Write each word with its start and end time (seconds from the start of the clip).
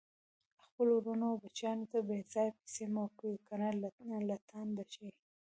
خپلو 0.63 0.93
ورونو 0.97 1.25
او 1.31 1.37
بچیانو 1.43 1.89
ته 1.91 1.97
بیځایه 2.09 2.55
پیسي 2.59 2.85
مه 2.93 2.99
ورکوئ، 3.03 3.35
کنه 3.47 3.67
لټان 4.29 4.67
به 4.75 4.83
شي 4.93 5.07